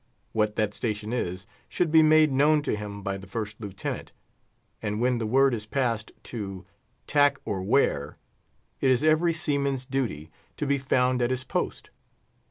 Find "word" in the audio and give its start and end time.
5.27-5.53